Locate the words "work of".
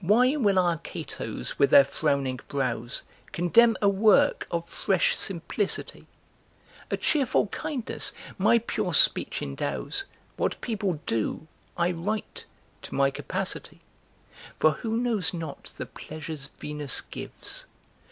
3.88-4.68